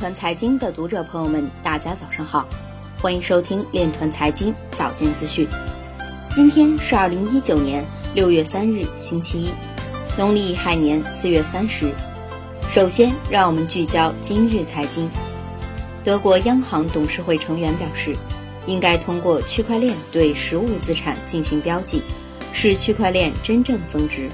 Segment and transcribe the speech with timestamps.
[0.00, 2.48] 团财经的读者朋友们，大家早上好，
[3.02, 5.46] 欢迎收听链团财经早间资讯。
[6.30, 7.84] 今天是二零一九年
[8.14, 9.50] 六月三日，星期一，
[10.16, 11.92] 农历亥年四月三十。
[12.72, 15.06] 首先，让我们聚焦今日财经。
[16.02, 18.16] 德国央行董事会成员表示，
[18.64, 22.00] 应该通过区块链对实物资产进行标记，
[22.54, 24.30] 使区块链真正增值。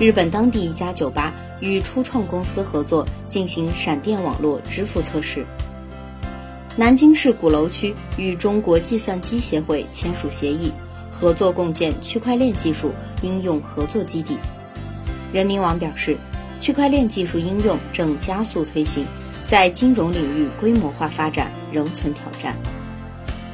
[0.00, 1.32] 日本当地一家酒吧。
[1.60, 5.44] 与初创公司合作进行闪电网络支付测试。
[6.76, 10.70] 南京市鼓楼区与中国计算机协会签署协议，
[11.10, 14.36] 合作共建区块链技术应用合作基地。
[15.32, 16.16] 人民网表示，
[16.60, 19.06] 区块链技术应用正加速推行，
[19.46, 22.54] 在金融领域规模化发展仍存挑战。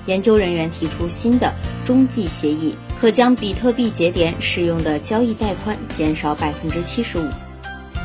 [0.07, 7.25] 研究人员提出新的中继协议，可将比特币节点使用的交易带宽减少百分之七十五。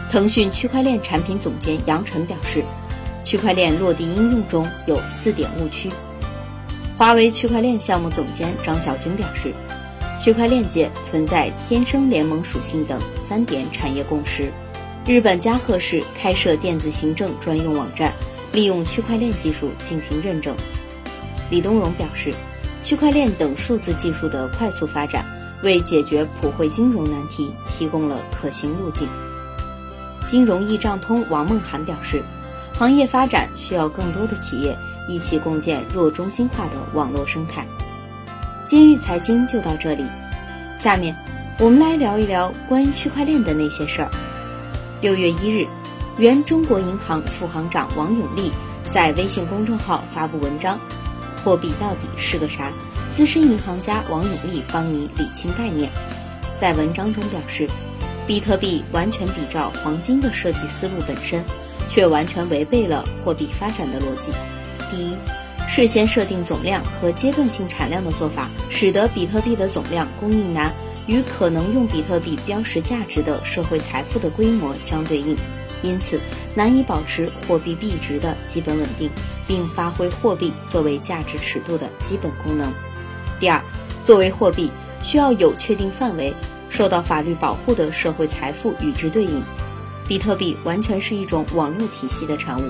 [0.10, 2.64] 腾讯区块链产品总监杨晨表示，
[3.26, 5.92] 区块链落地应用中有四点误区。
[6.98, 9.54] 华为区块链项目总监张小军表示，
[10.20, 14.50] 区块链界存在天生联盟属性等三点产业共识。
[15.06, 18.14] 日本加贺市开设电子行政专用网站，
[18.54, 20.56] 利用区块链技术进行认证。
[21.50, 22.34] 李东荣表示，
[22.82, 25.26] 区块链等数字技术的快速发展，
[25.64, 29.08] 为解决普惠金融难题提供了可行路径。
[30.28, 32.22] 金融易账通王梦涵表示，
[32.78, 37.66] 行业发展需要更多的企业一起共建弱中心化的网络生态。
[38.66, 40.06] 今日财经就到这里，
[40.78, 41.16] 下面
[41.60, 44.12] 我们来聊一聊关于区块链的那些事儿。
[45.00, 45.66] 六月一日，
[46.18, 48.52] 原中国银行副行长王永利
[48.92, 50.78] 在微信公众号发布文章
[51.42, 52.70] ：“货币到底是个啥？”
[53.14, 55.90] 资深银行家王永利帮你理清概念。
[56.60, 57.66] 在文章中表示。
[58.28, 61.42] 比特币完全比照黄金的设计思路本身，
[61.90, 64.34] 却完全违背了货币发展的逻辑。
[64.92, 65.18] 第一，
[65.70, 70.74] 事先设定总量和阶段性产量的做法，使得比特币的总量供应难
[71.08, 75.34] 与可能用比特币标识价值的社会财富的规模相对应，
[75.82, 76.20] 因此
[76.54, 79.10] 难以保持货币币值的基本稳定，
[79.48, 82.74] 并发挥货币作为价值尺度的基本功能。
[83.40, 83.62] 第二，
[84.06, 84.70] 作为货币，
[85.02, 86.34] 需要有确定范围。
[86.78, 89.42] 受到法律保护的社会财富与之对应，
[90.08, 92.70] 比特币完全是一种网络体系的产物，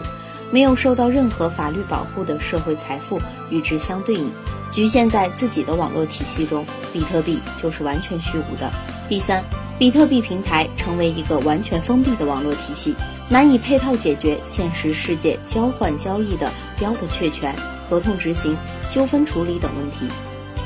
[0.50, 3.20] 没有受到任何法律保护的社会财富
[3.50, 4.32] 与之相对应，
[4.72, 8.72] 局限在自己的网络体系中，比特币就是完全虚无的。
[9.10, 9.44] 第三，
[9.78, 12.96] 比特币平台成为一个完全封闭的网络体系，
[13.28, 17.54] 难以配套解决现实世界交换交易的标的确权、
[17.90, 18.56] 合同执行、
[18.90, 20.08] 纠纷处理等问题，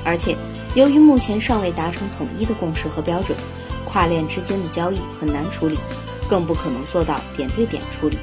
[0.06, 0.36] 而且。
[0.74, 3.38] 由于目前尚未达成统一的共识和标准，
[3.84, 5.78] 跨链之间的交易很难处理，
[6.30, 8.18] 更不可能做到点对点处理。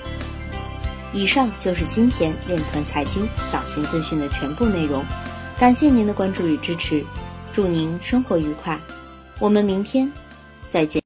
[1.13, 3.23] 以上就是今天链团财经
[3.53, 5.05] 早间资讯的全部内容，
[5.61, 7.05] 感谢您的关注与支持，
[7.53, 8.81] 祝您生活愉快，
[9.39, 10.11] 我们明天
[10.71, 10.97] 再见。